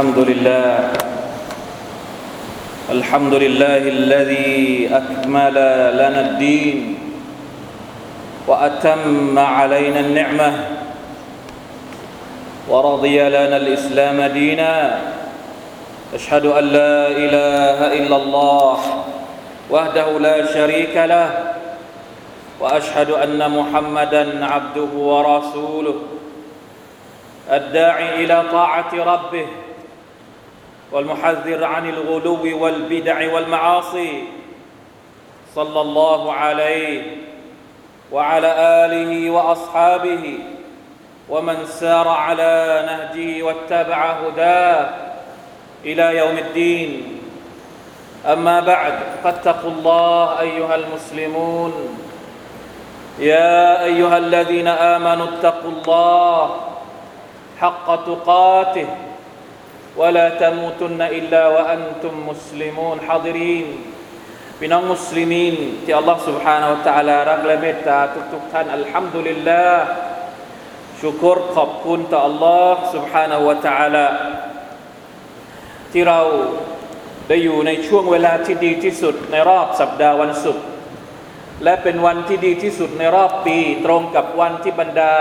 [0.00, 0.92] الحمد لله.
[2.90, 5.56] الحمد لله الذي أكمل
[6.00, 6.98] لنا الدين
[8.46, 10.52] وأتم علينا النعمة
[12.68, 14.98] ورضي لنا الإسلام دينا.
[16.14, 18.78] أشهد أن لا إله إلا الله
[19.70, 21.30] وحده لا شريك له
[22.60, 25.96] وأشهد أن محمدا عبده ورسوله
[27.52, 29.46] الداعي إلى طاعة ربه
[30.92, 34.24] والمحذر عن الغلو والبدع والمعاصي.
[35.54, 37.02] صلى الله عليه
[38.12, 38.50] وعلى
[38.86, 40.38] آله وأصحابه
[41.28, 44.90] ومن سار على نهجه واتبع هداه
[45.84, 47.20] إلى يوم الدين.
[48.26, 51.72] أما بعد فاتقوا الله أيها المسلمون.
[53.18, 56.56] يا أيها الذين آمنوا اتقوا الله
[57.60, 58.86] حق تقاته.
[59.99, 63.67] ولا تموتن إلا وأنتم مسلمون حاضرين
[64.59, 67.99] พี่น้องมุสลิมีนที่อัลลอฮ์ سبحانه และ تعالى รักและเมตตา
[68.33, 69.83] ทุกๆท่านอัลฮัมดุลิลลาห์
[71.01, 74.07] ชุกรขอบคุณต่ออัลลอฮ์ سبحانه และ تعالى
[75.91, 76.19] ที่เรา
[77.27, 80.65] ได้อยู่ในช่วงเวลาที่ดีที่สุดในรอบสัปดาห์วันศุกร์
[81.63, 85.15] และเป็นวันที่ดีที่สุดในรอบปี ตรงกับวันที่บรรดา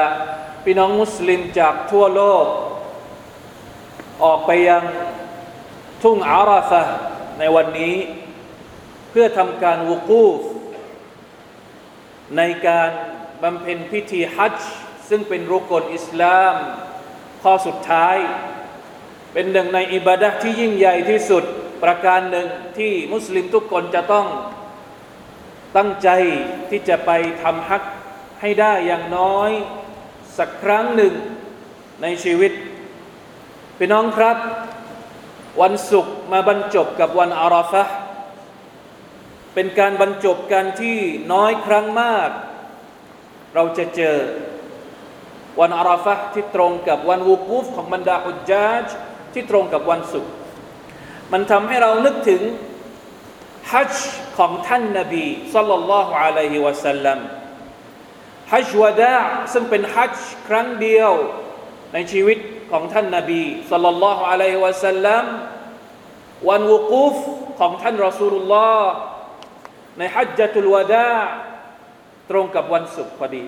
[0.65, 2.47] พี่น้องมุสลิมจากทั่วโลก
[4.24, 4.84] ออกไปยัง
[6.04, 6.84] ทุ่งอาราฟะ
[7.40, 7.96] ในวันนี้
[9.10, 10.40] เพื่อทำการวุกูฟ
[12.38, 12.90] ในการ
[13.44, 14.72] บำเพ็ญพิธีฮัจจ์
[15.10, 16.56] ซึ่งเป็นรุกลอิสลาม
[17.44, 18.18] ข้อสุดท้าย
[19.34, 21.44] เป็นหนึ่งในอิบาดะที่ยิ่งใหญ่ที่สุด
[21.84, 22.48] ประการหนึ่ง
[22.78, 24.28] ที่มุสลิมทุกคนจะต้อง
[25.78, 26.10] ตั้งใจ
[26.70, 27.94] ที่จะไปทำฮัจจ์
[28.42, 29.52] ให้ได้อย่างน้อย
[30.38, 31.14] สักครั้งหนึ่ง
[32.02, 32.52] ในชีวิต
[33.82, 34.38] พี่น้องครับ
[35.62, 37.84] วันศุกร์มาบรรจบกับวันอาราฟะ
[39.54, 40.98] เป็นการบรรจบกันที่
[41.34, 42.30] น้อยครั้งมาก
[43.56, 44.18] เราจะเจอ
[45.60, 48.86] วันอาราฟะที่ตรงกับวันวูกูฟของบรรดาอุจจาจ
[49.34, 50.32] ที่ตรงกับวันศุกร์
[51.32, 52.42] มันทำให้เรานึกถึง
[53.72, 57.20] ฮัจจ์ของท่านนบีสัลลัลลอฮุอะลัยฮิวะสัลลัม
[58.54, 59.18] ฮัจจ์วะดา
[59.54, 61.12] ซึ่งเป็นฮัจจ์ครั้งเดียว
[61.96, 62.40] ในชีวิต
[62.73, 65.25] ของท่านนบีสัลลัลลอฮุอะลัยฮิวะสัลลัม
[66.49, 67.17] วันวุกูฟ
[67.61, 68.93] ของท่านรอซูลุลลอฮ์
[69.99, 71.15] ในฮัจญะตุลวะดา
[72.31, 73.45] ตรงกับวันศุกร์พอดี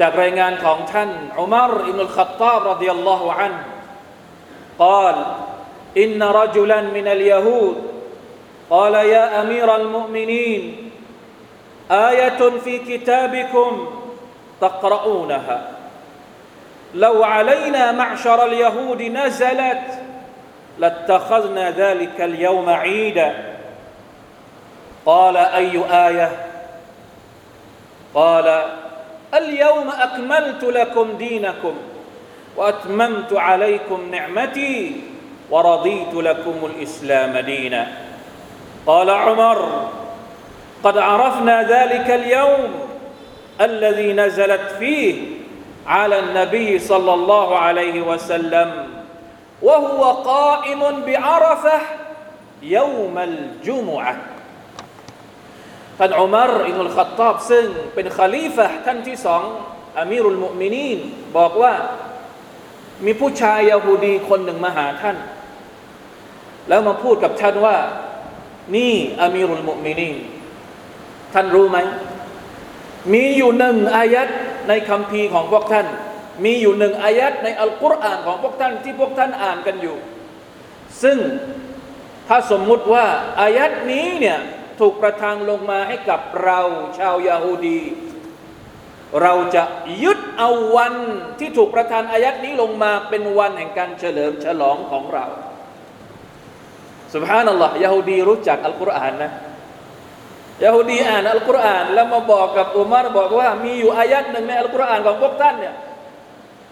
[0.00, 1.10] จากรายงานของท่าน
[1.40, 3.54] อุมารอิบนุลขัตตาบรดิยัลลอฮุอัน
[4.80, 5.16] قال
[5.96, 7.76] إن رجلا من اليهود
[8.70, 10.90] قال يا أمير المؤمنين
[11.90, 13.86] آية في كتابكم
[14.60, 15.73] تقرؤونها
[16.95, 19.99] لو علينا معشر اليهود نزلت
[20.79, 23.33] لاتخذنا ذلك اليوم عيدا.
[25.05, 26.31] قال أي آية؟
[28.13, 28.63] قال
[29.33, 31.75] اليوم أكملت لكم دينكم
[32.57, 35.01] وأتممت عليكم نعمتي
[35.49, 37.87] ورضيت لكم الإسلام دينا.
[38.87, 39.89] قال عمر
[40.83, 42.87] قد عرفنا ذلك اليوم
[43.61, 45.34] الذي نزلت فيه
[45.86, 48.68] على النبي صلى الله عليه وسلم
[49.62, 51.80] وهو قائم بعرفه
[52.62, 54.14] يوم الجمعه
[55.98, 59.42] ท่านอุมารอินุลขัตตอบซึ่งเป็นคาลีฟะท่านที่สอง
[59.98, 60.98] อามีรุลมุมินีน
[61.36, 61.72] บอกว่า
[63.04, 65.16] มีผู้ชายยาฮูดีคนหนึ่งมาหาท่าน
[66.68, 67.76] แล้วมาพูดกับท่านว่า
[68.76, 70.16] นี่อามีรุลมุมินีน
[71.34, 71.78] ท่านรู้ไหม
[73.13, 74.27] มีอยู่หนึ่งอายัด
[74.67, 75.87] ในคำพีของพวกท่าน
[76.45, 79.97] มีอยู่หนึ่งอายัดในอัลกุรอานของพวกท่านที่พวกท่านอ่านกันอยู่
[81.03, 81.17] ซึ่ง
[82.27, 83.05] ถ้าสมมุติว่า
[83.41, 84.37] อายัดนี้เนี่ย
[84.79, 86.59] ถูกประทานลงมาให้กับเรา
[86.97, 87.81] ชาวยาฮูดี
[89.21, 89.63] เราจะ
[90.03, 90.93] ยึดเอาวัน
[91.39, 95.25] ที่ถูกประทานอายัดนี้ลงมาเป็นวันแห่งการเฉลิมฉลองของเรา
[97.13, 99.31] สุบฮานัลลอฮ์ยาฮูดีรู้จักอัลกุรอานนะ
[100.63, 105.75] ยาฮูดีอ่านอัลกุรอานแล้วมาบอกกับอุมารบอกว่ามีอยู่อายัดหนึ่งในอัลกุรอานของพวกท่านเนี่ย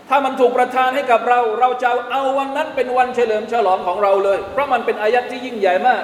[0.10, 6.04] ถ้ามันถูกประทานให้กับเรา เราจะเอาวันนั้นเป็นวันเฉลิมฉลองของเราเลย เพราะมันเป็นอายัดที่ยิ่งใหญ่มาก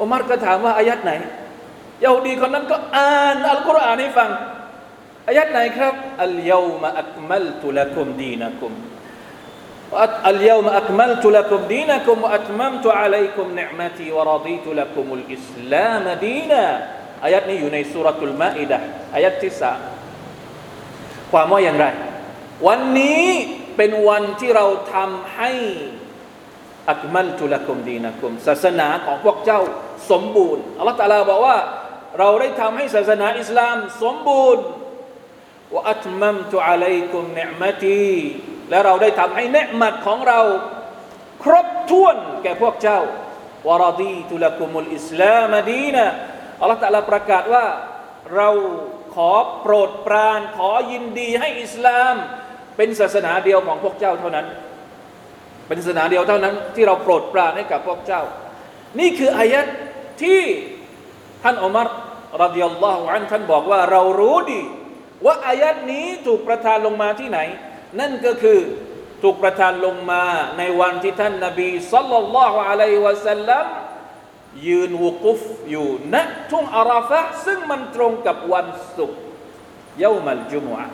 [0.00, 1.12] อุมัรก็ถามว่าอายัดไหน
[2.04, 4.30] ยาฮูดีคนนั้นก็อ่านอัลกุรอานให้ฟัง
[5.28, 6.84] อายัดไหนครับอัลยาม
[10.28, 16.64] อัลยามอักมัลตุลักุมดีนักุมอัตมัมตุอะลัยกุมเนมตีวะรดีตุลักุมุลอิสลามดีนา
[17.24, 18.78] อายัดนี้อยู่ใสุรทูลมาิดะ
[19.14, 19.80] อัดที่สาม
[21.32, 21.86] ความว่าอย่างไร
[22.66, 23.28] วันนี้
[23.76, 25.52] เป็นวันที่เราทำให้
[26.90, 29.60] อัคมัลตุลักุมดีนักุมศาสนาของพวกเจ้า
[30.10, 31.56] สมบูรณ์อัลลอฮฺตาลาบอกว่า
[32.18, 34.64] เราได้ทำให้ศาสนาอิสลามสมบูรณ์
[35.72, 38.14] ว่าอัตมัมตุอะลัยกุมเนมตี
[38.70, 40.40] และเราได้ทำให้เนืมัดของเรา
[41.44, 43.00] ครบถ้วนแก่พวกเจ้า
[43.68, 46.06] วารดีตุลกุมุลอิสลามดีนะ
[46.60, 47.66] อัลลอฮฺตะลาประกาศว่า
[48.36, 48.48] เรา
[49.14, 52.14] ขอโปรดปรานขอยินดีให้อิสลาม
[52.76, 54.46] เป็นศาสนาเดียวของพวกเจ้าเท่านั้น
[55.68, 58.22] เป็นศาสนาเดียวเท่านั้น ที่เราโปรดปรานให้กับพวกเจ้า
[59.00, 59.66] นี่คืออายัด
[60.22, 60.42] ที่
[61.42, 61.88] ท่านอุมัร
[62.42, 64.60] รดิยัลลอฮุอันท่านบอกว่าเรารู้ดี
[65.24, 67.38] ว่าอายัดนี้ถูกประทานลงมาที่ไหน
[68.00, 68.60] นั่นก็คือ
[69.22, 70.22] ถูกประทานลงมา
[70.58, 73.64] ในวันที่ท่านนบีสัลลัลลอฮุอะลัยฮิวะสัลลัม
[74.66, 76.16] ยืนวุกุฟอยู่ณ
[76.50, 79.20] ทุ่งอาราฟะซึ่งมันตรงกับวันศุกร์
[80.00, 80.86] เยามัลจุมอะ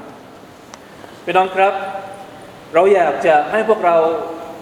[1.25, 1.75] พี่น้องครับ
[2.75, 3.97] เราอยากจะให้พวกเรา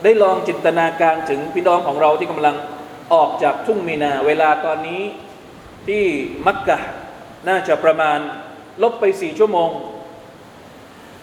[0.04, 2.56] ได้ลองจินตนาการถึงพี่น้องของเราที่กำลัง
[3.12, 5.02] ออกจากทุ่งมีนา เวลาตอนนี้
[5.86, 6.04] ที่
[6.46, 6.78] มักกะ
[7.48, 8.18] น่าจะประมาณ
[8.82, 9.70] ลบไปสี่ชั่วโมง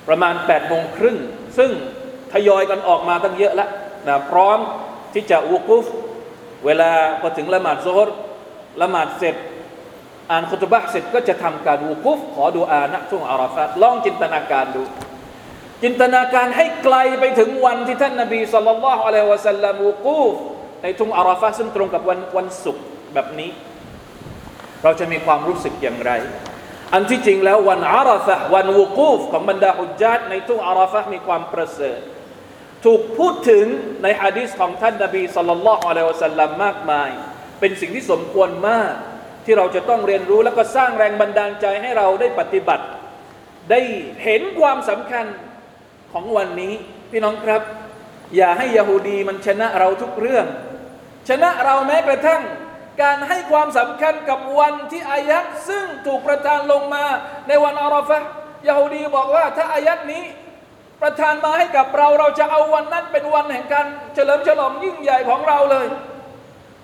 [0.07, 1.18] ประมาณ8ปดโมงครึ่ง
[1.57, 1.72] ซึ่ง
[2.34, 3.69] ทยอยกันออกมาตั้งเยอะแล้ว
[4.07, 4.60] นะพร้อม
[5.13, 5.86] ที่จะวุกุฟ
[6.66, 6.92] เวลา
[7.22, 8.10] พอถึงละหมาดโซฮร
[8.81, 9.36] ละหมาดเสร็จ
[10.31, 14.84] อ่านคุตบะเสร็จก็จะทำการวุกุฟ ขอดูอาณช่วงอาราฟาตลองจินตนาการดู
[15.84, 20.34] จินตนาการให้ไกลไปถึงวันที่ท่านนาบีสุลต่านละฮ์อะลัยฮิวะสัลลัมวุกุฟ
[20.84, 23.50] ในทุ่งอาราฟาซึ่งตรงกับวันวันศุกร์แบบนี้
[24.84, 26.12] เราจะมีความรู้สึกอย่างไร
[26.95, 32.00] อันที่จริงแล้ววันอาราฟะวันวุกูฟของบรรดาฮุจญาตในทุ่งอาราฟะมีความประเสริฐ
[32.86, 33.65] ถูกพูดถึง
[34.03, 37.09] ในฮะดีษของท่านนบีสัลลัลลอฮุอะลัยฮิวะสัลลัมมากมาย
[37.59, 38.94] เป็นสิ่งที่สมควรมาก
[39.45, 42.86] ที่เราจะต้องเรียนรู้แล้วก็สร้างแรงบันดาลใจให้เราได้ปฏิบัติ
[43.71, 43.80] ได้
[44.24, 45.25] เห็นความสำคัญ
[46.13, 46.74] ของวันนี้
[47.12, 47.62] พี่น้องครับ
[48.36, 50.45] อย่าให้ยาฮูดีมันชนะเราทุกเรื่อง
[51.30, 52.41] ชนะเราแม้กระทั่ง
[53.01, 57.06] การให้ความสำคัญกับวันที่อายัดซึ่งถูกประทานลงมา
[57.47, 58.19] ในวันอาราฟะ
[58.68, 60.24] ยาฮูดีบอกว่าถ้าอายัดนี้
[61.01, 65.88] ประทานมาให้กับเราเราจะเอาวันนั้นเป็นวันแห่งการเฉลิมฉลองยิ่งใหญ่ของเราเลย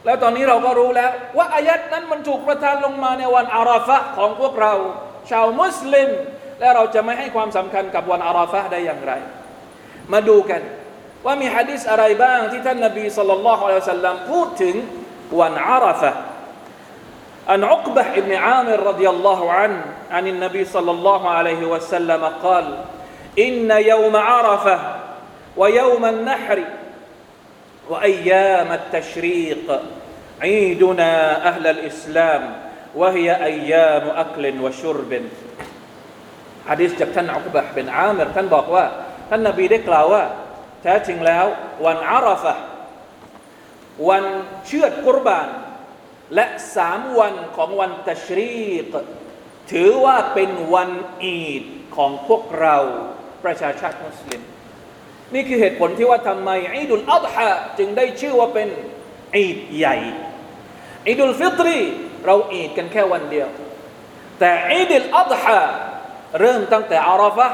[0.06, 4.74] แล้วตอนนี้เราก็รู้แล้ว ว่าอายัดนั้นมันถูกประทานลงมาในวันอาราฟะของพวกเรา
[5.30, 6.10] ชาวมุสลิม
[6.60, 9.14] และเราจะไม่ให้ความสำคัญกับวันอาราฟะได้อย่างไร
[10.14, 10.62] มาดูกัน
[11.26, 14.76] ว่ามีฮะดิษอะไรบ้างที่ท่านนบีสุลต่านละฮ์อัลลอฮฺสัลลัมพูดถึง
[15.41, 16.13] วันอาราฟะ
[17.49, 22.79] عن عقبة بن عامر رضي الله عنه عن النبي صلى الله عليه وسلم قال
[23.39, 24.79] إن يوم عرفة
[25.57, 26.65] ويوم النحر
[27.89, 29.83] وأيام التشريق
[30.43, 31.13] عيدنا
[31.49, 32.55] أهل الإسلام
[32.95, 35.23] وهي أيام أكل وشرب
[36.69, 38.85] حديث จากท่านอุกบะห์เป็นอามิรท่านบอกว่า
[39.29, 40.23] ท่านนบีได้กล่าวว่า
[40.83, 41.45] แท้จริงแล้ว
[41.85, 42.55] วันอาราฟะ
[44.10, 44.24] วัน
[44.66, 45.50] เชือดกุรบาน
[46.36, 46.46] และ
[46.76, 48.94] สามวันของวันตัชรีก
[49.72, 50.92] ถือว่าเป็นวัน
[51.24, 51.64] อีด
[51.96, 52.78] ของพวกเรา
[53.44, 54.42] ประชาชาติมุสลิม
[55.34, 58.68] นี่คือเหตุผลที่ว่าทำไมอีดุลอัฎฮะจึงได้ชื่อว่าเป็น
[59.36, 59.98] อีดใหญ่
[61.08, 61.78] อีดุลฟิตรี
[62.26, 63.50] เราอีดกันแค่วันเดียว
[64.40, 65.60] แต่อีดุลอัฎฮะ
[66.40, 67.48] เริ่มตั้งแต่อาราฟะ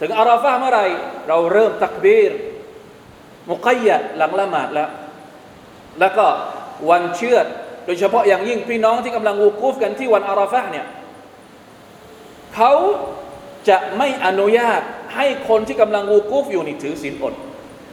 [0.00, 0.80] ถึงอาราฟะเมื่อไร
[1.28, 2.32] เราเริ่มตักบีร
[3.50, 4.90] มุกัยยะหลังละหมาดแล้ว
[6.00, 6.26] แล้วก็
[6.90, 7.46] วันเชือด
[7.86, 10.86] โดยเฉพาะอย่างยิ่งพี่น้องที่กำลังวูกูฟกันที่วันอาราฟะเนี่ย
[12.54, 12.72] เขา
[13.68, 14.80] จะไม่อนุญาต
[15.16, 17.34] ให้คนที่กำลังวูกูฟอยู่นี่ถือศีลอด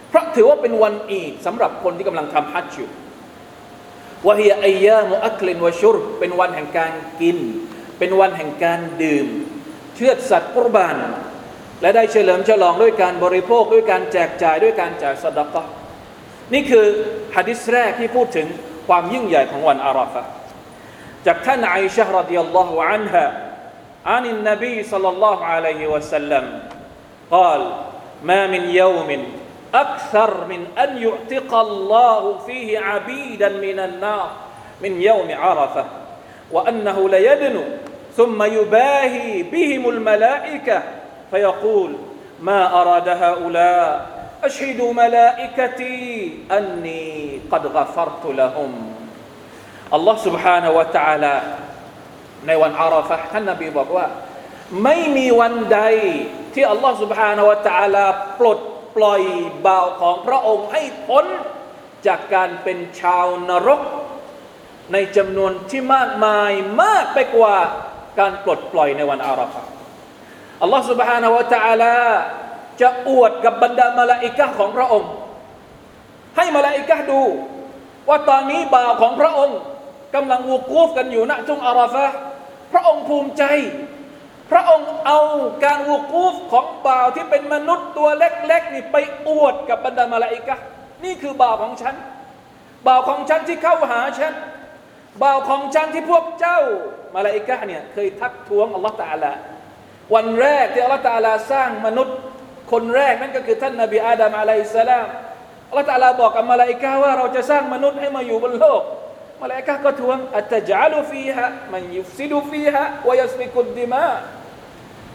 [0.10, 2.90] เพราะถือว่าเป็นวันอีดสำหรับคนที่กำลังทำฮัจญ์อยู่
[4.28, 7.38] วะฮียอายามุอัคลินวะชุรเป็นวันแห่งการกิน
[8.00, 9.28] เป็นวันแห่งการดื่ม
[9.96, 10.96] เชือดสัตว์กุรบาน
[11.82, 15.66] และได้เฉลิมฉลองด้วยการบริโภคด้วยการแจกจ่ายด้วยการจ่ายสดกะ
[16.53, 16.87] นี่คือ
[17.37, 18.47] ฮะดิษแรกที่พูดถึง
[18.89, 20.23] ความยิ่งใหญ่ของวันอาราฟะ
[21.27, 23.27] จากท่านไอชะรดิยัลลอฮุอันฮะ
[24.07, 26.63] عن النبي صلى الله عليه وسلم
[27.31, 27.73] قال
[28.23, 29.25] ما من يوم
[29.75, 34.31] أكثر من أن يعتق الله فيه عبيدا من النار
[34.83, 35.85] من يوم عرفة
[36.51, 37.63] وأنه ليدنو
[38.17, 40.83] ثم يباهي بهم الملائكة
[41.31, 41.97] فيقول
[42.41, 44.14] ما أراد هؤلاء
[44.45, 45.99] أشهدوا ملائكتي
[46.53, 48.73] أني قد غفرت لهم
[49.93, 51.35] الله سبحانه وتعالى
[52.47, 54.07] ในวันอาราฟะท่านนาบีบอกว่า
[54.85, 55.81] ไม่มีวันใด
[56.55, 58.05] ที่อัลลอฮฺ سبحانه และ تعالى
[58.39, 58.59] ปลด
[58.97, 59.23] ปล่อย
[59.67, 61.25] บ่าวของพระองค์ให้พ้น
[62.07, 63.81] จากการเป็นชาวนรก
[64.93, 66.53] ในจำนวนที่มากมาย
[66.83, 67.57] มากไปกว่า
[68.19, 69.63] การปลดปล่อยในวันอาราฟะ
[70.63, 71.97] อัลลอฮฺ سبحانه และ تعالى
[72.82, 75.10] จะอวดกับบรรดามาลาอิกะของพระองค์
[76.38, 77.22] ให้มาลาอิกะดู
[78.10, 79.60] ว่าตอนนี้บ่าวของพระองค์
[80.16, 82.06] กำลังวูกูฟกันอยู่ณจุงอาราฟะ
[82.72, 83.44] พระองค์ภูมิใจ
[84.52, 85.20] พระองค์เอา
[85.64, 90.56] การวูกูฟของบ่าวที่เป็นมนุษย์ตัวเล็กๆนี่ไปอวดกับบรรดามาลาอิกะ
[91.04, 91.96] นี่คือบ่าวของฉัน
[92.88, 94.34] บ่าวของฉันที่เข้าหาฉัน
[95.24, 96.60] บ่าวของฉันที่พวกเจ้า
[97.16, 99.32] มาลาอิกะเนี่ยเคยทักท้วงอัลลอฮฺตะอาลา
[100.14, 102.18] วันแรกที่อัลลอฮฺตะอาลาสร้างมนุษย์
[102.72, 105.08] คนแรกนั่นก็คือท่านนบีอาดัม عليه السلام
[105.70, 108.82] อัลลอฮฺตะอาลาบอกกับมาลาอิกะห์ว่าเราจะสร้างมนุษย์ให้มาอยู่บนโลก
[109.42, 114.06] มาลาอิกะห์ก็ทวงأتجعل فيها من يفسد فيها ويسفك الدماء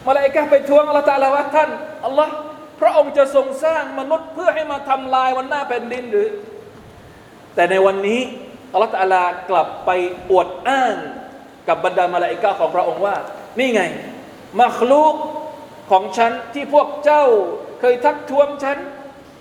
[0.06, 1.70] มาลาอิกะห์ไปทวงอัลลอฮฺตะอาลาว่าท่าน
[2.06, 2.34] อัลลอฮ์
[2.80, 6.28] พระองค์จะทรงสร้างมนุษย์เพื่อให้มาทำลายวันหน้าแผ่นดินหรือ
[7.54, 8.20] แต่ในวันนี้
[8.72, 9.90] อัลลอฮฺตะอาลากลับไป
[10.30, 10.96] อวดอ้าง
[11.68, 13.16] กับบรรดามาลาอิกะห์ของพระองค์ว่า
[13.58, 13.82] นี่ไง
[14.60, 15.14] มัคลูก
[15.91, 17.25] ของฉันที่พวกเจ้า
[17.79, 18.77] เคยทักท้วงฉัน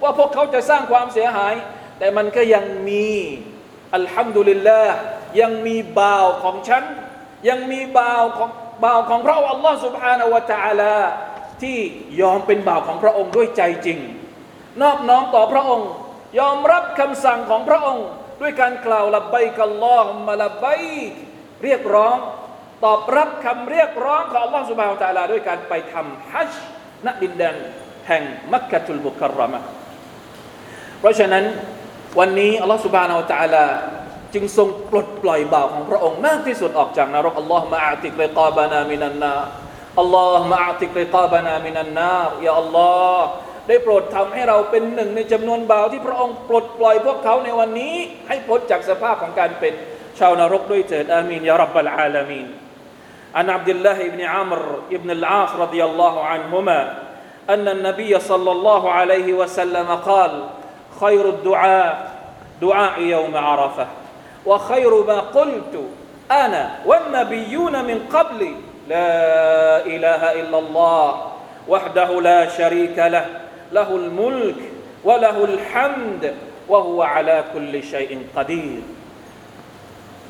[0.02, 1.54] ว่าพวกเขาจะสร้างความเสียหาย
[1.99, 3.06] แต่มันก็ยังมี
[3.94, 4.96] อัลฮัมดุลิลลาห์
[5.40, 6.84] ยังมีบ่าวของฉัน
[7.49, 8.50] ยังมีบ่าวของ
[8.84, 10.94] บ่าวของพระองค์อัลลอฮ์ سبحانه และ تعالى
[11.62, 11.78] ที่
[12.20, 13.99] ยอมเป็นบ่าวของพระองค์ด้วยใจจริง
[14.82, 15.88] นอบน้อมต่อพระองค์
[16.38, 18.06] ยอมรับคำสั่งของพระองค์
[18.40, 20.82] ด้วยการกล่าวละบายกัลลอฮุมะละบาย
[21.64, 22.16] เรียกร้อง
[22.86, 26.63] ตอบรับคำเรียกร้องของอัลลอฮฺสุบฮาวตาลาด้วยการไปทำฮัจญ์
[27.05, 27.55] ณดินแดน
[28.07, 29.59] แห่งมักกะตุลบุคารมะ
[31.00, 31.43] เพราะฉะนั้น
[32.19, 33.65] วันนี้อัลลอฮฺสุบฮานาวตาลา
[34.33, 39.33] จึงทรงปลดปล่อยบ่าวของพระองค์มากที่สุดออกจากนรกอัลลอฮฺมาอาติกเลกาบานามินันนา
[40.00, 42.13] อัลลอฮฺมาอาติกเลกาบานามินันนา
[42.45, 43.24] ยาอัลลอฮฺ
[43.67, 47.95] ได้โปรดทำให้เราเป็นหนึ่งในจำนวนบ่าวที่พระองค์ปลดปล่อยพวกเขาในวันนี้
[48.27, 49.74] ให้พ้นจากสภาพของการเป็น
[50.19, 52.48] ชาวนรกด้วยเถิดอามีนยารับบะลอาลามีน
[53.36, 57.00] عن عبد الله بن عمرو بن العاص رضي الله عنهما
[57.50, 60.43] أن النبي صلى الله عليه وسلم قال
[61.01, 62.12] خير الدعاء
[62.62, 63.88] دعاء يوم عرفة
[64.45, 65.83] وخير ما قلت
[66.31, 68.55] أنا والنبيون من قبلي
[68.88, 71.31] لا إله إلا الله
[71.67, 73.25] وحده لا شريك له
[73.71, 74.55] له الملك
[75.03, 76.33] وله الحمد
[76.67, 78.81] وهو على كل شيء قدير.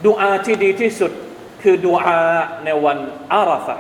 [0.04, 1.29] دعاء تدي تسد
[1.62, 2.22] คือดูอา
[2.66, 2.98] ในวัน
[3.34, 3.78] อาราฟะ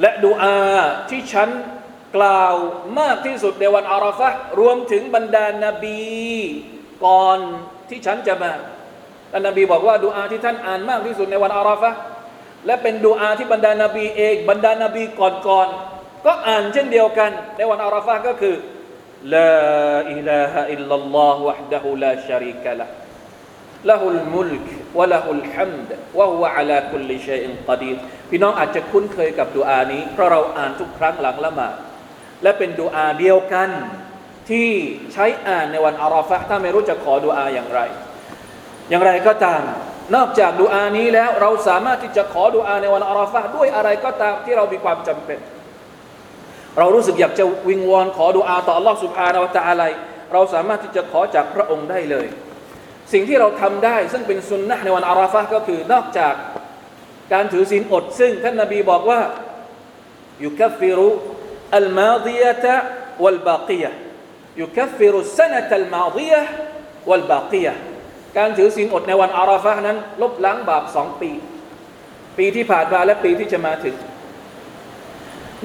[0.00, 0.56] และดูอา
[1.10, 1.48] ที่ฉัน
[2.16, 2.54] กล่าว
[2.98, 4.28] มากที่สุดในวันอาราฟะ
[4.60, 6.00] รวมถึงบรรดานาบี
[7.04, 7.38] ก่อน
[7.88, 8.52] ที่ฉันจะมา
[9.32, 11.90] ท่านนบีบอกว่าดูอาที่ท่านอ่านมากที่สุดในวันอาราฟะ
[12.66, 15.02] และเป็นดูอาที่บรรดานาบีเองบรรดานาบี
[15.48, 18.54] ก่อนๆก็อ่านเช่นเดียวกัน ในวันอาราฟะก็คือ
[19.34, 19.52] ลา
[20.12, 22.86] อิลาฮะอิลลัลลอฮ์วะฮ์ดะฮูลาชาริกะละ
[24.95, 27.95] له الملك وله الحمد وهو على كل شيء قدير
[28.29, 31.75] พี่น้องอาจจะคุ้นเคยกับดูอานี้ เพราะเราอ่านทุกครั้งหลังละหมาด
[32.43, 33.69] และเป็นดูอาเดียวกัน
[34.49, 34.69] ที่
[35.13, 37.79] ใช้อ่านในวันอาราฟะห์ถ้าไม่รู้จะขอดูอาอย่างไร
[38.89, 39.61] อย่างไรก็ตาม
[40.15, 45.39] นอกจากดูอานี้แล้วเราสามารถที่จะขอดูอาในวันอาราฟะห์ด้วยอะไรก็ตามที่เรามีความจำเป็น
[46.77, 49.89] เรารู้สึกอยากจะวิงวอนขอดูอาต่อ Allah سبحانه และ تعالى
[50.33, 52.27] เราสามารถที่จะขอจากพระองค์ได้เลย
[53.12, 56.34] สิ่งที่เราทำได้ ซึ่งเป็นสุนนะในวันอาราฟะห์ก็คือนอกจาก
[57.32, 59.20] การถือศีลอด ซึ่งท่านนบีบอกว่า
[60.44, 61.08] ยุคฟิรุ
[61.76, 62.74] อัลมาดียะตะ
[63.22, 63.90] วัลบากียะ
[64.60, 66.42] ยุคฟิรุสนะตัลมาดียะ
[67.08, 67.74] วัลบากียะ
[68.38, 71.30] การถือศีลอดในวันอาราฟะห์นั้น ลบล้างบาปสองปี
[72.38, 73.96] ปีที่ผ่านมาและปีที่จะมาถึง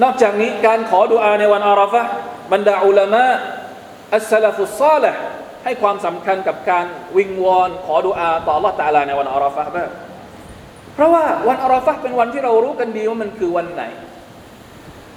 [0.02, 2.02] นอกจากนี้การขอดุอาในวันอาราฟะ
[2.52, 3.26] บรรดาอุลามะ
[4.14, 5.18] อัสซาลฟุสซาลห์
[5.64, 9.90] ให้ความสำคัญกับการวิงวอนขอดุอาต่อ Allah ตาลาในวันอาราฟะห์บ้าง
[10.94, 13.84] เพราะว่าวันอาราฟะเป็นวันที่เรารู้กันดีว่ามันคือวันไหน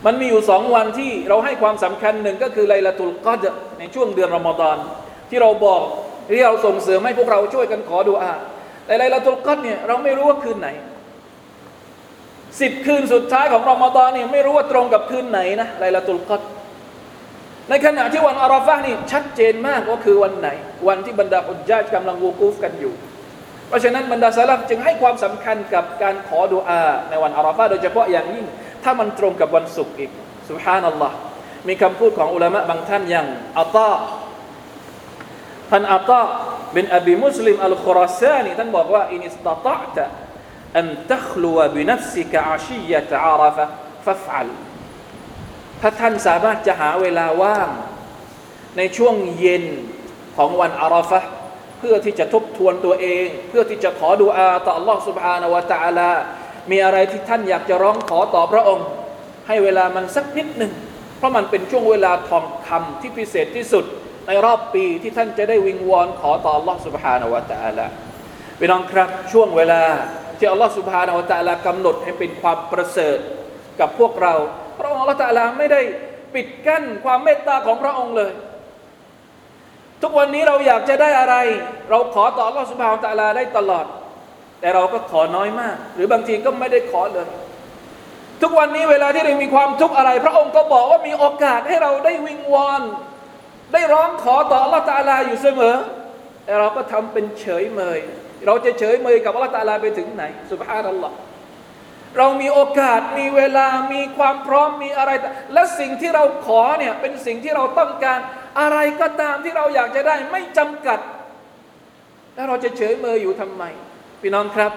[0.06, 3.46] มันมีอยู่สองวันที่เราให้ความสำคัญหนึ่งก็คือไลลาตุลกอด
[3.80, 4.78] ในช่วงเดือนรอมฎอน
[5.30, 5.82] ที่เราบอก
[6.36, 8.34] ที่เราส่งเสริมให้พวกเราช่วยกันขอดุอา
[8.86, 10.70] แต่ไลลาตุลกอดเนี่ยเราไม่รู้ว่าคืนไหน
[12.62, 16.42] สิบคืนสุดท้ายของรอมฎอนเนี่ยไม่รู้ว่าตรงกับคืนไหนนะليلة القدر
[17.70, 20.50] ในขณะที่วันอาราฟะห์นี่ชัดเจนมากว่าคือวันไหน
[20.88, 22.94] วันที่บรรดาฮุจญาตกำลังวุกูฟกันอยู่
[23.68, 28.46] เพราะฉะนั้นบรรดาสะลัฟจึงให้ความสำคัญกับการขอดุอาในวันอาราฟะห์โดยเฉพาะอย่างยิ่ง
[28.84, 30.12] ถ้ามันตรงกับวันศุกร์อีก
[30.50, 31.16] سبحان الله
[31.68, 33.28] มีคำพูดของอุลามะบางท่านอย่าง
[33.60, 33.94] อัตา
[35.72, 36.22] ท่านอัตา
[36.74, 40.06] บินอบีมุสลิมอัลคุราซานีท่านบอกว่าإن استطعت
[40.78, 43.66] อันตัคลัวบินัฟซิกะอาชียะตะอาราฟะ
[44.06, 44.50] ฟัฟอัล
[45.81, 47.69] ถ้าท่านสามารถจะหาเวลาว่าง
[48.77, 49.65] ในช่วงเย็น
[50.37, 51.31] ของวันอาราฟะห์
[51.79, 56.11] เพื่อที่จะทบทวนตัวเอง เพื่อที่จะขอดุอาต่อ Allah سبحانه และ تعالى
[56.71, 58.87] มีอะไรที่ท่านอยากจะร้องขอต่อพระองค์
[59.49, 60.73] ให้เวลามันสักนิดหนึ่ง
[61.19, 63.85] เพราะมันเป็นช่วงเวลาทองคำที่พิเศษที่สุด
[64.27, 67.87] ในรอบปีที่ท่านจะได้วิงวอนขอต่อ Allah سبحانه และ تعالى
[68.59, 69.83] พี่น้องครับช่วงเวลา
[70.39, 73.19] ที่อัลลอฮฺสุบฮานาอัลตะลากำหนดให้เป็นความประเสริฐ
[73.81, 74.35] กับพวกเรา
[74.80, 75.82] พระองค์ลลอฮฺตะลาไม่ได้
[76.34, 78.32] ปิดกั้นความเมตตาของพระองค์เลย
[80.02, 81.36] ทุกวันนี้เราอยากจะได้อะไร
[81.90, 83.86] เราขอต่ออัลลอสุบฮานาอัลตะลาได้ตลอด
[84.60, 87.28] แต่เราก็ขอน้อยมาก หรือบางทีก็ไม่ได้ขอเลย
[88.42, 92.82] ทุกวันนี้เวลาที่เรามีความทุกข์อะไร พระองค์ก็บอกว่ามีโอกาสให้เราได้วิงวอน
[93.74, 95.76] ได้ร้องขอต่ออัลลอฮฺตะลาอยู่เสมอ
[96.46, 98.00] แต่เราก็ทำเป็นเฉยเมย
[98.46, 101.16] เราจะเฉยเมยกับอัลลอฮฺตาลาไปถึงไหนสุบฮานัลลอฮ์
[102.19, 105.11] เรามีโอกาสมีเวลามีความพร้อมมีอะไร
[105.53, 108.19] และสิ่งที่เราขอเนี่ยเป็นสิ่งที่เราต้องการ
[108.61, 111.01] อะไรก็ตามที่เราอยากจะได้ไม่จำกัด
[112.35, 113.63] แล้วเราจะเฉยเมยอยู่ทำไม
[114.21, 114.73] พี่น้องครับ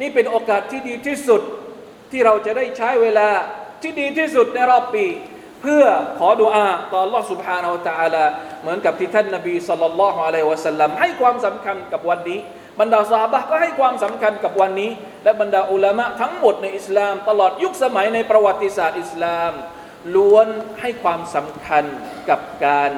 [0.00, 1.42] นี่เป็นโอกาสที่ดีที่สุด
[2.10, 3.28] ที่เราจะได้ใช้เวลา
[3.82, 5.06] ที่ดีที่สุดในรอบปี
[5.62, 5.84] เพื่อ
[6.18, 8.24] ขอดุอาต่อ Allah سبحانه และ تعالى
[8.62, 12.40] เหมือนกับที่ท่านนบีสัลลัลลอฮุอะลัยฮิวะสัลลัมให้ความสำคัญกับวันนี้
[12.80, 14.90] บรรดาสาบะก็ให้ความสำคัญกับวันนี้
[15.24, 19.52] และบรรดาอุลามะทั้งหมดในอิสลาม ตลอดยุคสมัยในประวัติศาสตร์อิสลาม
[20.14, 20.48] ล้วน
[20.80, 21.84] ให้ความสำคัญ
[22.28, 22.90] กับการ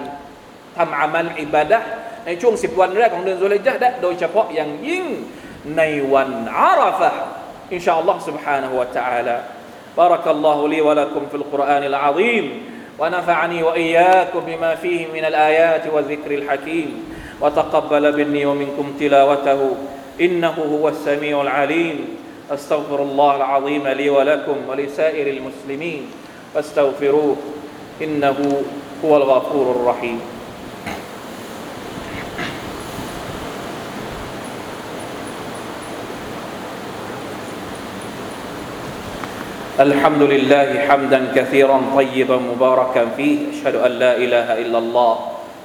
[0.76, 1.78] ทำอามัลอิบาดะ
[2.26, 5.04] ในช่วงสิบวันแรกของเดือนสุลัยจะโดยเฉพาะอย่างยิ่ง
[5.76, 5.82] ใน
[6.14, 7.10] วันอาราฟะ
[7.72, 9.36] อินชาอัลลอฮ์ سبحانه และ تعالى
[10.00, 12.44] بارك الله لي ولكم في القرآن العظيم
[13.00, 16.88] ونفعني وإياكم بما فيه من الآيات والذكر الحكيم
[17.40, 19.60] وتقبل مني ومنكم تلاوته
[20.21, 22.07] إنه هو السميع العليم.
[22.51, 26.07] أستغفر الله العظيم لي ولكم ولسائر المسلمين.
[26.53, 27.35] فاستغفروه
[28.01, 28.63] إنه
[29.05, 30.19] هو الغفور الرحيم.
[39.79, 43.37] الحمد لله حمدا كثيرا طيبا مباركا فيه.
[43.51, 45.19] أشهد أن لا إله إلا الله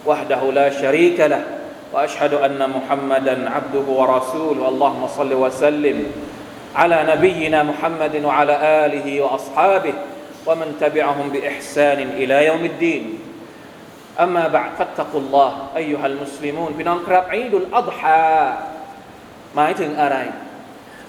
[0.06, 1.59] وحده لا شريك له.
[1.93, 5.97] واشهد ان محمدا عبده ورسوله اللهم صل وسلم
[6.75, 9.93] على نبينا محمد وعلى اله واصحابه
[10.45, 13.03] ومن تبعهم باحسان الى يوم الدين
[14.19, 18.25] اما بعد فاتقوا الله ايها المسلمون พี่น้องครับอีดุลอัฎฮา
[19.55, 20.17] หมายถึงอะไร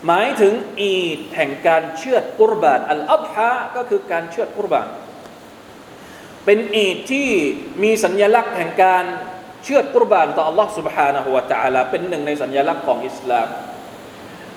[0.06, 4.88] หมายถึงอีดแห่งการเชือดกุรบานอัลอัฎฮาก็คือการเชือดกุรบาน
[6.44, 7.28] เป็นอีดที่
[7.82, 9.04] มีสัญลักษณ์แห่งการ
[9.64, 13.48] เชื่อกุรบานต่อ Allah سبحانه และ تعالى เป็นหนึ่งในสัญลักษณ์ของอิสลาม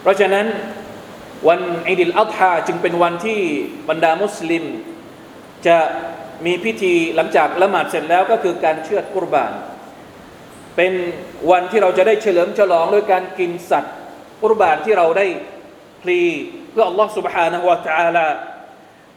[0.01, 0.45] เพราะฉะนั้น
[1.47, 3.39] วันอิดิลอัฎฮาจึงเป็นวันที่
[3.89, 4.63] บรรดามุสลิม
[5.67, 5.77] จะ
[6.45, 9.53] มีพิธีหลังจากละหมาดเสร็จแล้วก็คือการเชื่อกุรบาน
[10.75, 10.93] เป็น
[11.51, 13.95] วันที่เราจะได้เฉลิมฉลองด้วยการกินสัตว์
[14.41, 15.27] กุรบานที่เราได้
[16.01, 16.21] พลี
[16.71, 18.27] เพื่อ Allah سبحانه และ تعالى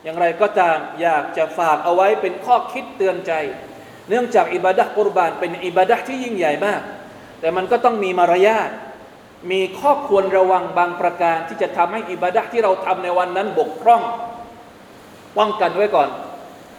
[0.05, 3.33] อย่างไรก็ตามอยากจะฝากเอาไว้เป็นข้อคิดเตือนใจ
[4.10, 6.82] เนื่องจากอิบาดะกุรบานเป็นอิบาดะที่ยิ่งใหญ่มาก
[7.40, 8.70] แต่มันก็ต้องมีมารยาท
[9.52, 14.02] มีข้อควรระวังบางประการที่จะทำให้อิบาดะที่เราทำในวันนั้นบกพร่อง
[15.38, 16.10] ป้องกันไว้ก่อน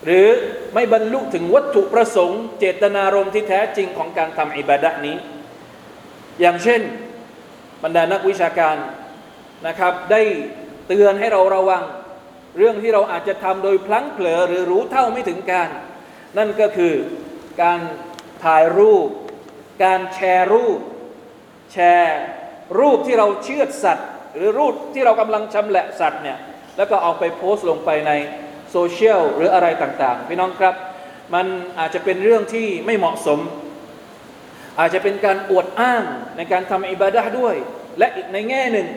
[0.04, 0.28] หรือ
[0.74, 5.16] ไม่บรรลุถึงวัตถุประสงค์ เจตนารมณ์ที่แท้จริงของการทำอิบาดะนี้
[6.40, 6.80] อย่างเช่น
[7.82, 8.76] บรรดานักวิชาการ
[9.66, 10.22] นะครับ ได้
[10.86, 11.82] เตือนให้เราระวัง
[12.58, 15.68] เรื่องที่เราอาจจะทำโดยพลั้งเผลอหรือรู้เท่าไม่ถึงการ
[16.36, 16.94] นั่นก็คือ
[17.62, 17.80] การ
[18.44, 19.08] ถ่ายรูป
[19.84, 20.78] การแชร์รูป
[21.72, 22.18] แชร์
[22.80, 26.38] รูปที่เราเชื่อสัตว์ หรือรูปที่เรากำลังชำแหละสัตว์เนี่ย
[26.76, 28.12] แล้วก็เอาไปโพสต์ลงไปใน
[28.70, 30.74] โซเชียลหรืออะไรต่างๆ พี่น้องครับ
[31.34, 31.46] มัน
[31.78, 33.40] อาจจะเป็นเรื่องที่ไม่เหมาะสม
[34.78, 36.04] อาจจะเป็นการอวดอ้าง
[36.36, 37.54] ในการทำอิบาดะด้วย
[37.98, 38.88] และอีกในแง่หนึ่ง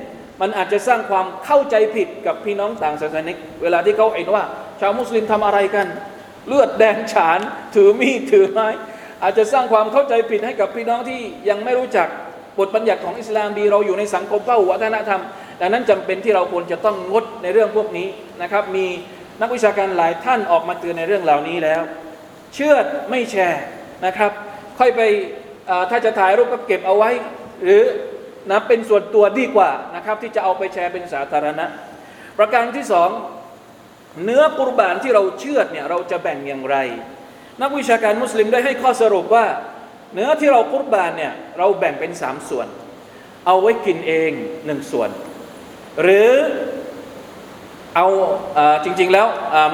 [0.41, 4.43] มันอาจจะสร้างความเข้าใจผิดกับพี่น้องต่างศาสนิก เวลาที่เขาเห็นว่า
[4.79, 5.87] ชาวมุสลิมทำอะไรกัน
[6.47, 7.39] เลือดแดงฉาน
[7.75, 8.67] ถือมีดถือไม้
[9.23, 12.07] อาจจะสร้างความเข้าใจผิดให้กับพี่น้องที่ยังไม่รู้จัก
[12.57, 15.21] บทบัญญัติของอิสลามดีเราอยู่ในสังคมเป้าวัฒนธรรม
[15.59, 18.07] ดังนั้นจำเป็นที่เราควรจะต้องงดในเรื่องพวกนี้
[18.41, 18.85] นะครับ มี
[19.41, 21.81] นักวิชาการหลายท่านออกมาเตือนในเรื่องเหล่านี้แล้ว
[22.55, 22.75] เชื่อ
[23.09, 23.63] ไม่แชร์
[24.05, 24.31] นะครับ
[24.79, 25.01] ค่อยไป
[25.89, 27.09] ถ้าจะถ่ายรูปก็เก็บเอาไว้
[27.63, 27.83] หรือ
[28.51, 31.65] นะเป็นส่วนตัวดีกว่านะครับที่จะเอาไปแชร์เป็นสาธารณะ
[32.37, 33.09] ประการที่สอง
[34.23, 36.77] เนื้อกุรบานที่เราเชื่อเนี่ยเราจะแบ่งอย่างไร
[37.61, 39.45] นักวิชาการมุสลิมได้ให้ข้อสรุปว่า
[40.13, 42.67] เนื้อที่เรากุรบานเนี่ยเราแบ่งเป็นสามส่วน
[43.45, 44.31] เอาไว้กินเอง
[44.65, 45.09] หนึ่งส่วน
[46.01, 46.31] หรือ
[47.95, 48.07] เอา
[48.57, 49.27] อจริง ๆแล้ว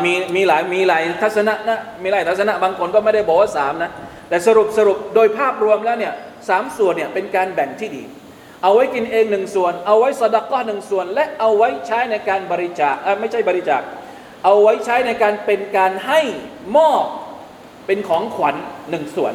[0.04, 3.92] มีมีหลายมีหลายทัศนะนะมีหลายทัศนะบางคนก็ไม่ได้บอกว่าสามนะ
[4.30, 6.14] แต่สรุปสรุปโดยภาพรวมแล้วเนี่ย
[6.50, 8.04] สามส่วนเนี่ยเป็นการแบ่งที่ดี
[8.64, 13.82] เอาไว้กินเองหนึ่งส่วน เอาไว้สดักก็หนึ่งส่วน และเอาไว้ใช้ในการบริจาคไม่ใช่บริจาค
[14.44, 16.22] เอาไว้ใช้ในการเป็นการให้
[16.78, 17.06] มอบ
[17.88, 18.56] เป็นของขวัญ
[18.90, 19.34] หนึ่งส่วน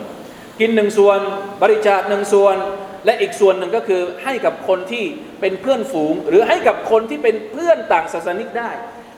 [0.60, 1.18] กินหนึ่งส่วน
[1.62, 2.56] บริจาคหนึ่งส่วน
[3.04, 5.04] และอีกส่วนหนึ่งก็คือให้กับคนที่
[5.40, 8.70] เป็นเพื่อนฝูง หรือให้กับคนที่เป็นเพื่อนต่างศาสนิกได้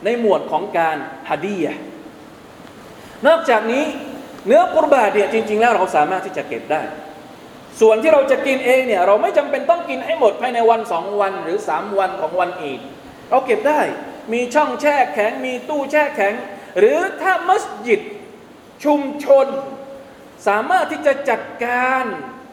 [0.04, 0.96] ในหมวดของการ
[1.28, 1.66] ฮัดีย
[3.26, 3.84] นอกจากนี้
[4.46, 6.82] เนื้อกุรบาเนี่ยจริง ๆ แล้วเราสามารถที่จะเก็บได้
[7.80, 12.80] ส่วนที่เราจะกินเองเนี่ยเราไม่จำเป็นต้องกินให้หมดภายในวันสองวันหรือสามวันของวันอีด
[13.30, 13.80] เราเก็บได้
[14.32, 16.34] มีช่องแช่แข็ง มีตู้แช่แข็ง
[16.78, 18.00] หรือถ้ามัสยิด
[18.84, 19.46] ชุมชน
[20.46, 22.04] สามารถที่จะจัดการ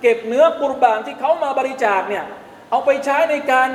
[0.02, 2.26] เก็บเนื้อกุรบานที่เขามาบริจาคเนี่ย
[2.70, 3.70] เอาไปใช้ในการ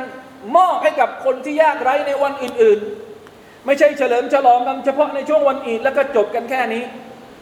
[0.56, 6.84] มอบให้กับคนที่ยากไร้ในวันอื่นๆ ไม่ใช่เฉลิมฉลองกันเฉพาะในช่วงวันอีดแล้วก็จบกันแค่นี้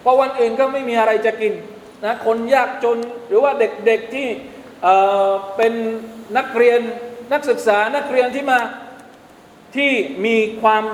[0.02, 1.54] เพราะวันอื่นก็ไม่มีอะไรจะกิน
[2.04, 3.52] นะคนยากจนหรือว่า
[3.86, 4.28] เด็กๆที่
[4.82, 5.72] เเป็น
[6.36, 6.80] นักเรียน
[7.32, 8.58] นักศึกษานักเรียนที่มา
[9.76, 9.92] ที่
[10.26, 10.84] มีความ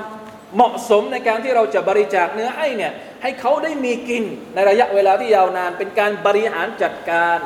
[0.55, 7.39] เหมาะสมในการที่เราจะบริจาคเนื้อให้เนี่ยให้เขาได้มีกินในระยะเวลาที่ยาวนาน เป็นการบริหารจัดการ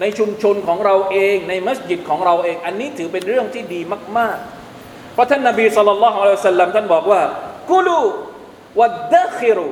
[0.00, 3.80] ในชุมชนของเราเองในมัสยิดของเราเอง อันนี้ถือเป็นเรื่องที่ดี
[4.18, 4.36] มาก
[4.76, 7.22] ๆ เพราะท่านนบีสุลต่านละฮ์อัลลัมท่านบอกว่า
[7.70, 8.00] กุลู
[8.80, 9.68] วัดดัคิรู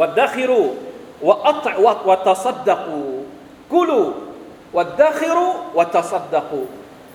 [0.00, 0.62] วัดดัคิรู
[1.28, 3.00] วะอัตวะวะตัดดักู
[3.74, 4.02] กุลู
[4.76, 5.46] วัดดัคิรู
[5.78, 6.60] วะตัดดักู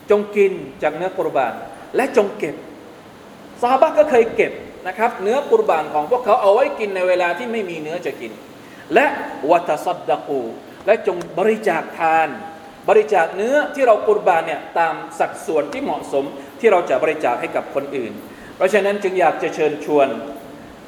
[0.09, 1.53] จงกินจากเนื้อกุรบาน
[1.95, 2.55] และจงเก็บ
[3.61, 4.51] ซาบะก็เคยเก็บ
[4.87, 8.31] นะครับ เนื้อกุรบานของพวกเขาเอาไว้กินในเวลาที่ไม่มีเนื้อจะกิน
[8.93, 9.05] และ
[9.49, 10.41] วัตซัดดะกู
[10.85, 12.27] และจงบริจาคทาน
[12.89, 16.25] บริจาคเนื้อที่เรากุรบานเนี่ยตามสัดส่วนที่เหมาะสม
[16.59, 18.13] ที่เราจะบริจาคให้กับคนอื่น
[18.55, 20.07] เพราะฉะนั้นจึงอยากจะเชิญชวน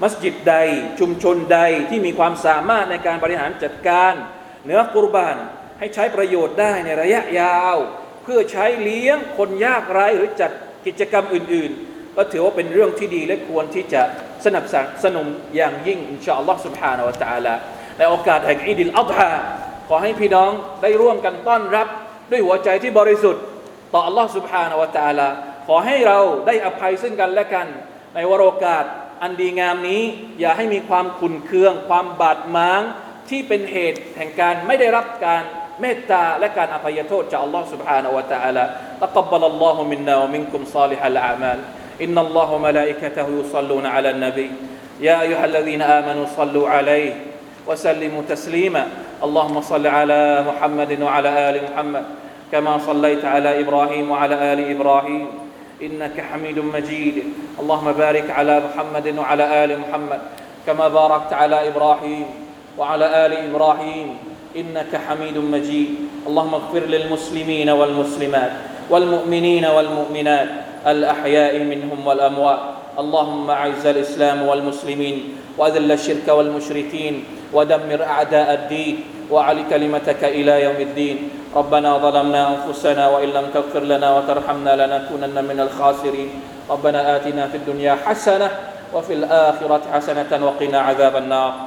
[0.02, 0.56] มัสยิดใด
[1.00, 4.14] ชุมชนใดที่มีความสามารถในการบริหารจัดการ
[4.66, 5.38] เนื้อกุรบาน
[5.80, 7.78] ให้ใช้ประโยชน์ได้ในระยะยาว
[8.24, 10.52] เพื่อใช้เลี้ยงคนยากไร้หรือจัด
[10.87, 14.03] กิจกรรมอื่น ๆ ก็ถือว่าเป็นเรื่องที่ดีและควรที่จะ
[14.45, 14.65] สนับ
[15.05, 17.55] สนุนอย่างยิ่งอินชาอัลลอฮ์ سبحانه และ تعالى
[17.99, 19.31] ในโอกาสแห่งอีดิลอัฎฮา
[19.89, 20.51] ขอให้พี่น้อง
[20.83, 21.89] ได้ร่วมกันต้อนรับ
[22.31, 23.43] ด้วยหัวใจที่บริสุทธิ์
[23.93, 25.29] ต่ออัลลอฮ์ سبحانه และ تعالى
[25.67, 27.67] ขอให้เราได้อภัยซึ่งกันและกัน
[28.15, 28.85] ในวโรกาส
[29.23, 30.03] อันดีงามนี้
[30.41, 32.83] อย่าให้มีความขุนเคือง ความบาดหมาง
[33.31, 35.43] ที่เป็นเหตุแห่งการไม่ได้รับการ
[35.81, 38.65] เมตตาและการอภัยโทษจากอัลลอฮ์ سبحانه และ تعالى
[39.01, 41.59] تقبل الله منا ومنكم صالح الأعمال
[42.05, 44.51] إن الله وملائكته يصلون على النبي
[45.01, 47.13] يا أيها الذين آمنوا صلوا عليه
[47.67, 48.85] وسلموا تسليما
[49.23, 52.05] اللهم صل على محمد وعلى آل محمد
[52.53, 55.27] كما صليت على إبراهيم وعلى آل إبراهيم
[55.83, 57.17] إنك حميد مجيد
[57.61, 60.21] اللهم بارك على محمد وعلى آل محمد
[60.67, 62.27] كما باركت على إبراهيم
[62.79, 64.09] وعلى آل إبراهيم
[64.56, 65.90] إنك حميد مجيد.
[66.28, 68.52] اللهم اغفر للمسلمين والمسلمات
[68.90, 70.50] والمؤمنين والمؤمنات
[70.88, 72.60] الأحياء منهم والأموات.
[73.00, 78.96] اللهم أعز الإسلام والمسلمين وأذل الشرك والمشركين ودمر أعداء الدين
[79.32, 81.18] وعلي كلمتك إلى يوم الدين.
[81.56, 86.30] ربنا ظلمنا أنفسنا وإن لم تغفر لنا وترحمنا لنكونن من الخاسرين.
[86.70, 88.50] ربنا آتنا في الدنيا حسنة
[88.94, 91.67] وفي الآخرة حسنة وقنا عذاب النار.